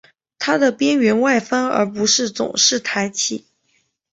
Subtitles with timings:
[0.39, 3.45] 它的边缘外翻而不是总是抬起。